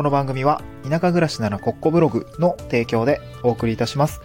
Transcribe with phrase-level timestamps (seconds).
[0.00, 4.22] この番組は田舎暮らしならコッコブログの提供でお送りいたします。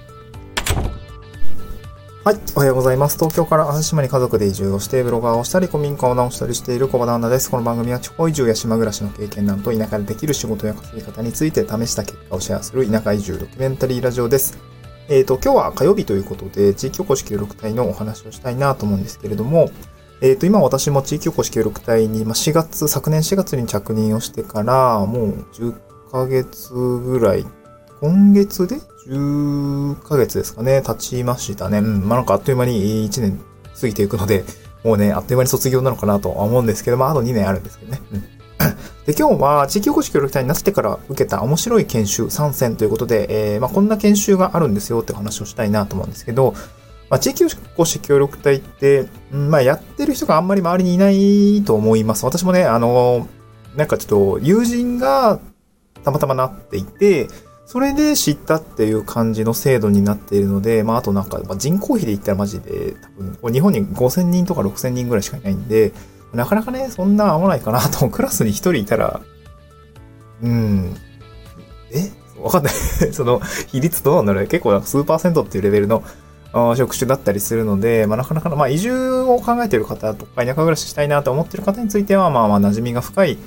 [2.23, 2.37] はい。
[2.55, 3.17] おはようございます。
[3.17, 7.51] 東京から安島に家族で移住をして、ブロガーをしたり、古民家を直したりしている小場旦那です。
[7.51, 14.57] この番組は地方移住や島暮らしの経験談と田舎でできる仕事や稼ぎ方について試した結果をシェアする田舎移住ドキュメンタリーラジオです。
[15.09, 19.69] えっ、と、今日は火曜日ということで、地域おこし協力隊のお話をしたいなと思うんですけれども、
[20.21, 25.73] えっ、と、今私も地域おこし協力隊に、まあ、4月、昨年4月に着任をしてから、もう10
[26.11, 27.45] ヶ月ぐらい、
[28.01, 31.79] 今月で10ヶ月ですかね、経ちましたね。
[31.79, 33.39] うん、まあ、なんかあっという間に1年
[33.79, 34.43] 過ぎていくので、
[34.83, 38.01] もうね、あっという間に卒業なのかなとは思うんですけど、まあ、あと2年あるんですけどね。
[38.13, 38.21] うん。
[39.05, 46.53] で、今日は地域おこし協力隊になってから受けた面白い研修3選ということで、えー、まあ、こんな研修があるんですよって話をしたいなと思うんですけど、
[47.09, 52.25] まあ、地域おこし協力隊って、まあ、やってる人があんまり周りにいないと思います。
[52.25, 53.27] 私もね、あの、
[53.75, 55.39] なんかちょっと友人が
[56.03, 57.27] たまたまなっていて、
[57.65, 63.09] それで知ったっていう感じの制度になっているので、まあ、あとなんか、まあ、人口比で言ったらマジで、多
[63.49, 65.91] 分、日本に5000人とか6000人ぐらいしかいないんで、
[66.33, 69.21] なかなかね、そんな合わないかなと、 クラスに一人いたら、
[70.43, 70.95] うん、
[71.91, 72.11] え？
[72.39, 72.73] わかんない。
[73.13, 76.03] その、比率どうなんだろう結構なんか数パーセントっていうレベルの
[76.75, 83.37] 職種だったりするので、まあ、なかなかの、まあ、移住を考えている方とか、田舎暮らししたいなと思っている方については、まあまあ、馴染みが深い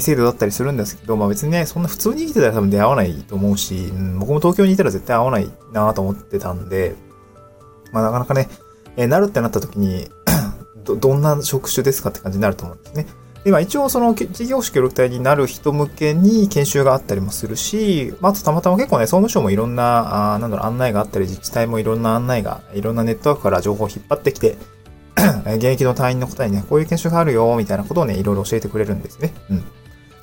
[0.00, 6.96] 制度だったりするんですけど、まあ別にね、そんな普通に生きてたら多分出会わないと思うし、うん、僕も東京にいたら絶対会わないなと思ってたんで、
[7.92, 8.48] まあなかなかね、
[8.96, 10.08] えーなるってなった時に
[10.84, 13.06] ど、どんな職種ですかって感じになると思うんですね。
[13.44, 24.56] で、まあ一応その事業主協力隊になる人向けに研修があったりもするし、まあとたまたま結構ね、総務省もいろんな、あなんだろう、案内があったり、自治体もいろんな案内が、いろんなネットワークから情報を引っ張ってきて、
[25.46, 29.34] 現役の隊員の方にね、こういう研修があるよ、みたいなことをね、いろいろ教えてくれるんですね。
[29.50, 29.64] うん。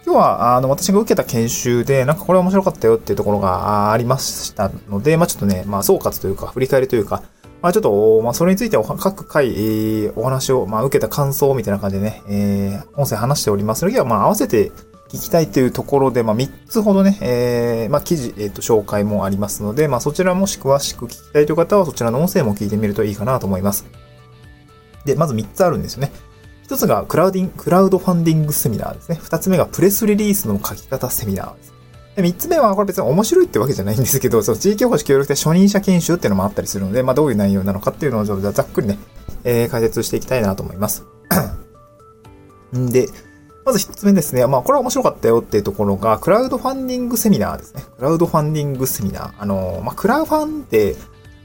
[0.03, 7.21] 今日は、あの、私が受けた研修で、なんかこれ面白かったよっていうところがあありましたので、まあちょっとね、まあ総括というか、振り返りというか、
[7.61, 14.71] まあちょっと、まあそれについてお各回、えーお話を、まあ受けた感想みたいな感じでね、えー音声話しておりますので、まあ合わせて
[15.09, 23.85] 聞きたいというところで、まあ3つほどね、えーまあ記事、えっ、と、紹介もありますので、まあそちらもし詳しく聞きたいという方は、そちらの音声も聞いてみるといいかなと思います。
[25.05, 26.11] で、まず3つあるんですよね。
[26.63, 29.19] 一つがクラウディン、クラウドファンディングセミナーですね。
[29.21, 31.73] 二つ目がプレスリリースの書き方セミナーです。
[32.15, 38.99] で、三つ目は、これ別に面白いってわけじゃないんですけど、その地域おこし協力隊初任者研修っていうのもあったりするので、まあどういう内容なのかっていうのをちょっとざっくりね、
[39.43, 41.05] えー解説していきたいなと思います。
[42.75, 43.07] んで、
[43.65, 44.45] まず一つ目ですね。
[44.47, 47.83] まあこれは面白かったよっていうところが、クラウドファンディングセミナーですね。
[47.97, 49.31] クラウドファンディングセミナー。
[49.39, 50.95] あの、まあクラファンって、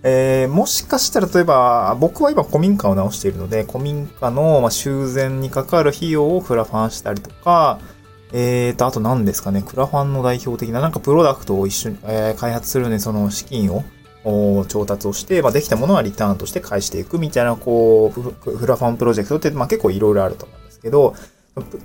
[0.03, 7.79] えーもしかしたら例えば、僕は今古民家を直しているので、古民家の修繕にかかる費用をクラファンしたりとか、
[8.33, 13.85] えーと、あと何ですかね、クラファンの代表的ななんかプロダクトを一緒に、えー開発するのにその資金を
[14.67, 21.15] 調達をして、まあ、できたものはリターンとして返していくみたいな、こう、クラファンプロジェクトって、まあ、結構いろいろあると思うんですけど、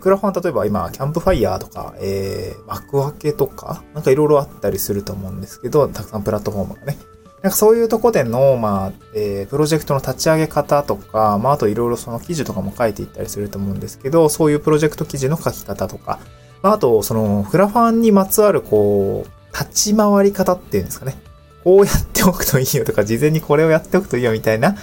[0.02, 6.98] クラファン例えば今、キャンプファイヤーとか、えー、幕開けとか、なんかいろいろあったりすると思うんですけど、たくさんプラットフォームがね。
[7.42, 16.20] なんかそういうとこでの、まあ、えー、プロジェクトの立ち上げ方とか、まあ、あといろいろその記事とかも書いていったりすると思うんですけど、そういうプロジェクト記事の書き方とか、
[16.62, 21.18] まあ、あと、その、クラファンにまつわる、こう、立ち回り方っていうんですかね。
[21.64, 24.76] こうやっておくといいよとか、事前にこれをやっておくといいよみたいな、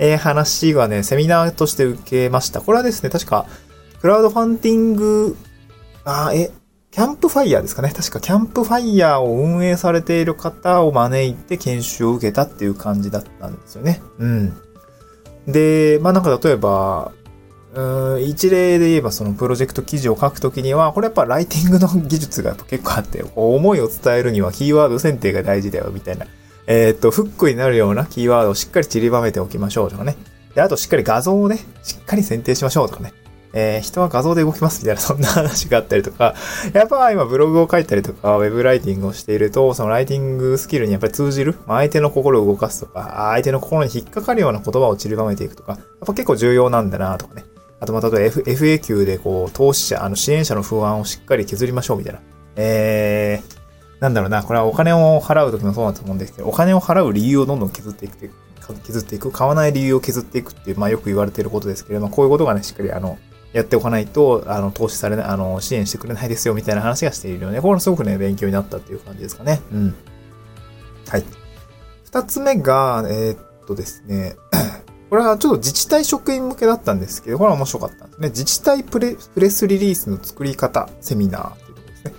[0.00, 2.60] えー話はね、セミナーとして受けました。
[2.60, 3.46] これはですね、確か、
[4.00, 5.36] クラウドファンディング、
[6.04, 6.50] あー、え、
[6.90, 7.92] キャンプファイヤーですかね。
[7.94, 14.02] 確かキャンプファイヤーを運営されている方を招いて研修を受けたっていう感じだったんですよね。
[14.18, 14.56] うん。
[15.46, 17.12] で、まあなんか例えば、
[17.72, 26.26] うん一例で言えばそのプロジェクト記事を書くときには、これやっぱライティングの技術が結構あって、こう思いを伝えるにはキーワード選定が大事だよみたいな。
[26.66, 30.16] えーっと、フックになるようなキーワードをしっかり散りばめておきましょうとかね。
[30.54, 33.12] で、あとしっかり画像をね、しっかり選定しましょうとかね。
[33.52, 36.34] えー人は画像で動きますみたいな、 そんな話があったりとか、
[36.72, 47.44] やっぱ今ブログを書いたりとか、ウェブライティングをしていると、そのライティングスキルにやっぱり通じる、まあ相手の心を動かすとか、相手の心に引っかかるような言葉を散りばめていくとか、やっぱ結構重要なんだなとかね。
[47.80, 52.20] あとまあ例えば FAQ でこう、投資者、あの支援者の不安をしっかり削りましょうみたいな。
[52.56, 58.30] えー、なんだろうな、これはお金を払うときもそうだと思うんですけど、お金を払う理由をどんどん削っていく
[58.84, 63.18] 削っていく、買わない理由を削っていくっていう、まあよく言われていることですけれども、こういうことがね、しっかりあの、
[63.52, 67.60] やっておかないと、あの、投資されない、あの、支援してくれないですよ、みたいな話がしているよね。
[67.60, 69.60] これすごくね、勉強になったっていう感じですかね。
[69.72, 69.94] うん。
[71.08, 71.24] はい。
[72.04, 74.36] 二つ目が、えーっとですね、
[75.10, 78.28] これはちょっと自治体職員向けだったんですけど、これは面白かったんですね。
[78.28, 82.12] 自治体プレプレスリリースの作り方セミナーっていうころですね。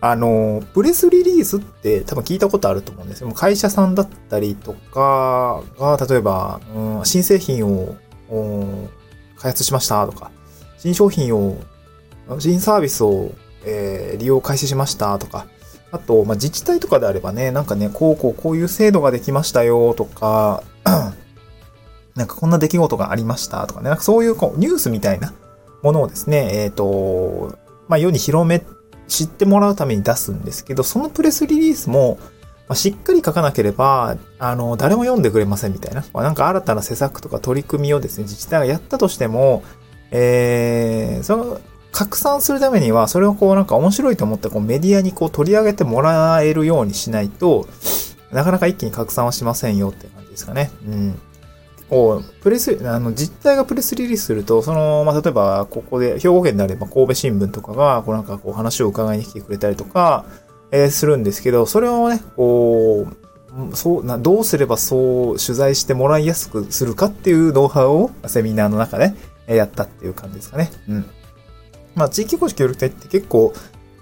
[0.00, 3.30] あの、プレスリリースって多分聞いたことあると思うんですよ。
[3.30, 7.96] 会社さんだったりとかが、例えば、うん、新製品を
[9.38, 10.32] 開発しましたとか、
[10.84, 11.56] 新商品を、
[12.38, 13.32] 新サービスを、
[13.64, 15.46] えー、利用開始しましたとか、
[15.90, 20.62] あと、まあ、自治体とかであればね、なんかね、こうこうこういう制度ができましたよとか、
[22.14, 25.32] なんかこんな出来事がありましたとかね、なんかそういうこうニュースみたいな
[25.82, 27.56] ものをですね、えっ、ー、と、
[27.88, 28.62] まあ、世に広め
[29.08, 32.18] 知ってもらうために出すんですけど、そのプレスリリースも、
[32.68, 36.04] まあ、しっかり書かなければ、あの、誰も読んでくれませんみたいな。
[36.12, 39.62] なんか新たな施策とか取り組みをですね、自治体がやったとしても、
[40.16, 47.66] えー、その、拡散するためには、それをこうなんか面白いと思ってこうメディアにこう取り上げてもらえるようにしないと、
[48.32, 50.70] なかなか一気に拡散はしませんよって感じですかね。
[50.86, 51.20] うん。
[51.90, 60.24] こう、プレス、あの、実態がプレスリリースすると、その、まあ、例えば、ここで、兵庫県であれば神戸新聞とかが、こうなんかこう話を伺いに来てくれたりとか、
[60.70, 70.70] えー、するんですけど、それをね、こう、そうな、どうすればそう取材してもらいやすくするかっていうノウハウをセミナーの中で、えやったっていう感じですかね。
[70.88, 71.04] うん。
[71.94, 73.52] まあ、地域公式協力隊って結構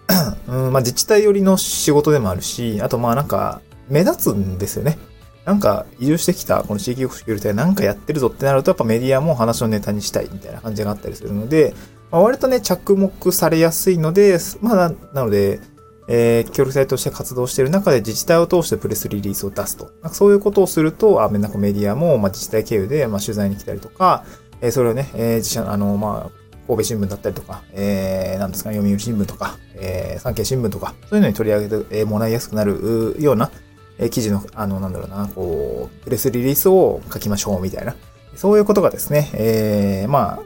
[0.48, 4.98] うん、まあ、自治体寄りの仕事でもあるし、あとまあなんか、目立つんですよね。
[5.44, 11.74] なんか移住してきたこの地域福祉協力隊なんかやってるぞってなるとやっぱメディアも話のネタにしたいみたいな感じがあったりするので、
[12.12, 15.60] まあ、割とね、着目されやすいので、まあな、なので、
[16.08, 19.90] えー、協力隊として活動している中で自治体を通してプレスリリースを出すと。
[20.10, 24.24] そういうことをすると、あなんかメディアも、まあ、自治体経由で、まあ、取材に来たりとか、
[24.62, 33.50] え、それをね、え、自社、あの、まあ、神戸新聞だったりとか、えー、なんですかね、読売新聞とか、えー、産経新聞とか、そういうのに取り上げてもらいやすくなるような、
[33.98, 37.96] え記事の、あの、なんだろうな、こう、プレスリリースを書きましょうみたいな、
[38.36, 40.40] そういうことがですね、えー、ま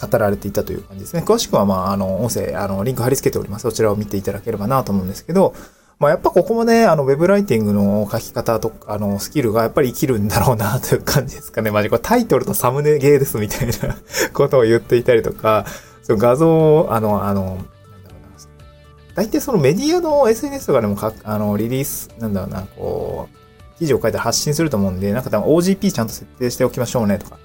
[0.00, 1.22] あ、語られていたという感じですね。
[1.24, 3.62] 詳しくは、まあ、あの、音声、あの、リンク貼り付けております。
[3.62, 5.54] そちらを見ていただければなと思うんですけど、
[5.98, 11.72] まあ、やっぱここもね、あの、ウェブライティングの書き方とか、あの、スキルがやっぱり生きるんだろうな という感じですかね。
[11.72, 13.96] マジこれタイトルとサムネゲーですみたいな
[14.32, 15.66] ことを言っていたりとか、
[16.04, 17.58] その画像を、あの、あの、
[19.16, 27.38] 大体そのメディアの SNS とかでもか、あの、リリース、なんだろうな、こう、記事を書いて発信すると思うんで、なんか多分 OGP ちゃんと設定しておきましょうねとか。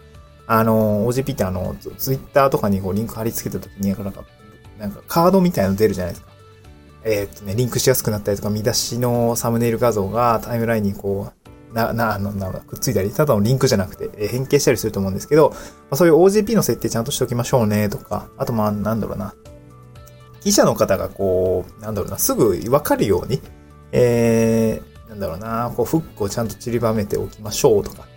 [0.46, 4.24] あの、OGP ってあの、ツイッターとかにこうリンク貼り付けた時に、なんか、
[4.78, 6.33] なんかカードみたいなの出るじゃないですか。
[7.06, 11.32] え、っとね、リンクしやすくなったりとか、見出しのサムネイル画像がタイムラインにこ
[11.72, 15.56] う、な、な、あの、な、くっついたり、ただのリンクじゃなくて、え、変形したりすると思うんですけど、ま
[15.92, 19.34] あ、そういう OGP の設定ちゃんとしておきましょうね、とか、あとまあ、なんだろうな、
[20.42, 23.42] 記者の方がこう、なんだろうな、すぐわかるように、
[23.92, 28.08] えー、なんだろうな、こう、フックをちゃんと散りばめておきましょうとか。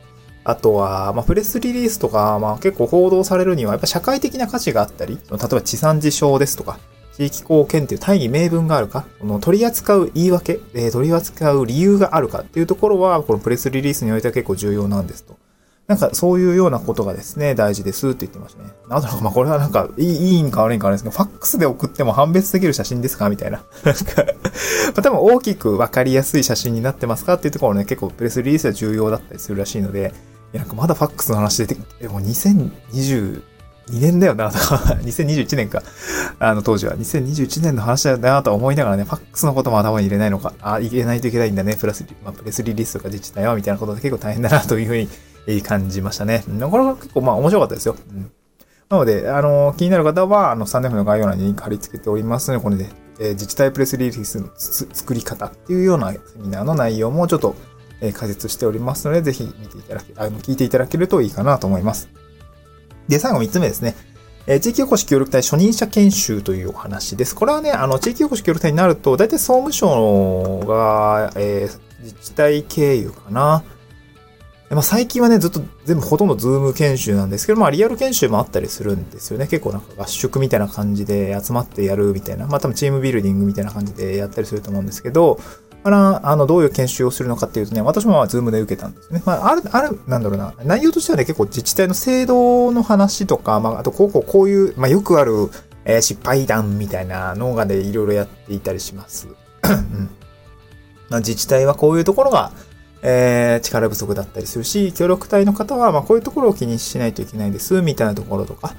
[0.49, 6.79] あとは、まあ、プレスリリースとか、まあ、結構報道されるには、やっぱ社会的な価値があったり、例えば地産地消ですとか、
[7.17, 15.39] 地域貢献という大義名分があるか、この取り扱う言い訳、えー、取り扱う理由があるかっていうところは、このプレスリリースにおいては結構重要なんですと。
[15.87, 18.71] なんかそういうようなことがですね、大事ですって言ってましたね。
[18.91, 23.63] なんだろう、まあこれはなんかいい、いいんか悪いんかあれですけど、ファックスで送っても判別できる写真ですかみたいな。
[23.83, 24.33] なんか、ま
[24.97, 30.13] あ多分大きくわかりやすい写真になってますかっていうところね、結構プレスリリースは重要だったりするらしいので、
[30.53, 33.43] いやなんかまだファックスの話出て、もう2020、
[33.89, 34.51] 2年だよな、
[35.03, 35.83] 2021年か。
[36.39, 36.97] あの当時は。
[36.97, 40.55] 2021年の話だよなと思いながらね、ファックスのことも頭に入れないのか。
[40.61, 41.77] あ、入れないといけないんだね。
[41.77, 45.09] プラス、まあ、プレスリリースとか自治体は、みたいなことで結構大変だなというふうに、
[45.63, 46.43] 感じましたね。
[46.49, 47.95] なかなか結構まあ面白かったですよ。
[48.11, 48.33] うん、
[48.89, 52.89] なので、あのー、気になる方は、あの、ス年ンデフの概要欄に貼り付けておりますので、これで、
[53.21, 57.55] えー、自治体プレスリリースの作り方っていうようなセミナーの内容もちょっと、
[58.01, 62.09] えー、解説しておりますので、ぜひ見ていただけ、あの、聞いていただけるといいかなと思います。
[63.09, 63.95] で、最後3つ目ですね。
[64.47, 67.35] え、地域おこし協力隊初任者研修というお話です。
[67.35, 73.65] これはね、あの、地域おこし協力隊になると、大体総務省が、えー、自治体経由かな。
[74.71, 79.47] まあ、最近はね、ずっと全部ほとんどズーム研修なんですけど、まあリアル研修もあったりするんですよね。
[79.47, 85.39] 結構なんか合宿みたいな感じで集まってやるみたいな、まあ多分チームビルディングみたいな感じでやったりすると思うんですけど、
[85.87, 89.23] あの、あのどういう研修をするのかっていうとね、私もまあズームで受けたんですね。
[89.25, 95.51] まあある、ある、なんだろうな、内容としてはね、結構自治体の制度の話とか、まああとこうこうこういう、まあよくある、
[95.85, 99.29] えー、失敗談みたいなのがね、いろいろやっていたりします。
[99.29, 100.11] うん
[101.09, 102.53] まあ、自治体はこういうところが、
[103.03, 108.75] えー、力不足だったりするし、協力隊の方は、ま、こういうところを気にしないといけないです、みたいなところとか、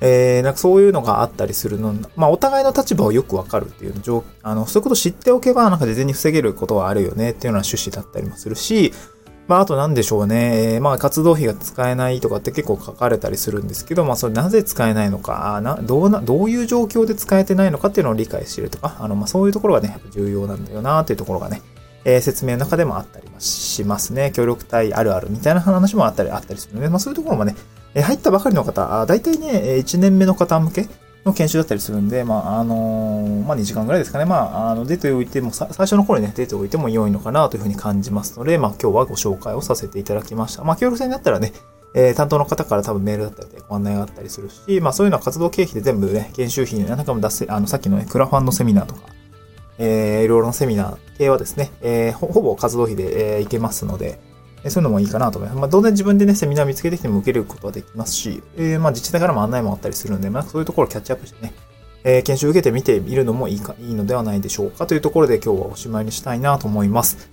[0.00, 8.92] えー、なんかそういうのがあったりするの、まあ、お互いの立場をよくわかるっていうの、あの、そういうことを知っておけば、なんか事前に防げることはあるよねっていうような趣旨だったりもするし、
[9.50, 10.74] まあ、あと何でしょうね。
[10.74, 21.62] え、まあ、活動費が使えないとかって結構書かれたりするんですけど、まあ、それなぜ使えないのか、な、どうな、どういう状況で使えてないのかっていうのを理解してるとか、あの、まあ、そういうところがね、やっぱ重要なんだよなっていうところがね、
[22.04, 24.30] えー、説明の中でもあったりしますね。
[24.32, 27.56] 協力隊あるあるみたいな話もあったり、あったりするので、まあ、そういうところもね、
[27.94, 30.88] え、入ったばかりの方、大体ね、1年目の方向け
[31.24, 34.24] の研修だったりするんで、まあ、あのー、まあ、2時間ぐらいですかね。
[34.24, 40.64] まあ、あの、出ておいても、最初の頃にね、出ておいても良いのかなというふうに感じますので、まあ、今日はご紹介をさせていただきました。
[40.64, 41.52] まあ、協力戦だったらね、
[41.94, 49.00] えー、担当の方から多分メールだったりでご案内があったりするし、まあそういうのは活動経費で全部ね、研修費に何かも出せ、あの、さっきのね、クラファンのセミナーとか、
[49.78, 54.20] えー、いろいろなセミナー系はですね、えー、ほぼ活動費で、えー、いけますので、
[54.68, 55.60] そういうのもいいかなと思います。
[55.60, 61.54] まあ、当然自分でね、セミナー見つけてきても受けることはできますし、えー、まあ自治体からも案内もあったりするんで、まあそういうところをキャッチアップしてね、
[62.04, 67.30] えー、研修受けてみてみるのもいいか、いいのではないでしょうかというところで今日はおしまいにしたいなと思います。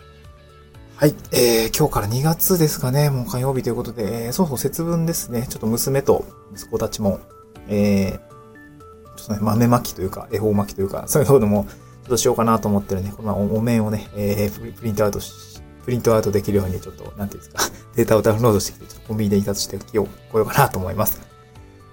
[0.95, 1.13] はい。
[1.31, 3.09] えー、今日から2月ですかね。
[3.09, 5.45] もう火曜日ということで、えー、そうそう節分ですね。
[5.47, 7.19] ちょっと娘と息子たちも、
[7.67, 11.67] えー、ちょっとね、豆巻きというか、恵方巻きというか、そういうのも、
[12.03, 17.63] ちょっとしようかなと思ってるね、このお面をね、えー、プリントアウトし、プリントアウトできるように、ちょっと、なんていうんですか、
[17.95, 21.21] データをダウンロードしてきて、ちょっとコンビニで印刷しておきよう、こようかなと思います。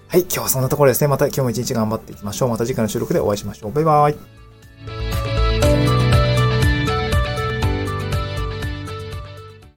[0.08, 0.22] はい。
[0.22, 1.06] 今日はそんなところですね。
[1.06, 2.48] また今日も一日頑張っていきましょう。
[2.48, 3.72] また次回の収録でお会いしましょう。
[3.72, 4.43] バイバイ。